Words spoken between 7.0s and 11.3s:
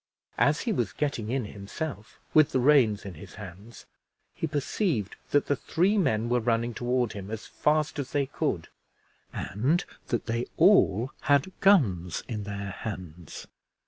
him as fast as they could, and that they all